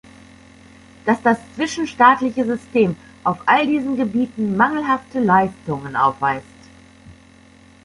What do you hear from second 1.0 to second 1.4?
Dass das